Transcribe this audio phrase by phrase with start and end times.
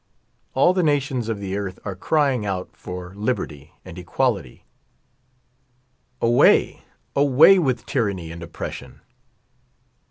[0.55, 4.61] All (h« nations of the earth are crying out for lib «Ttv nnd t^uAJity.
[6.19, 6.81] Away,
[7.15, 8.63] away with tyranny and op pr.
[8.65, 8.99] M iion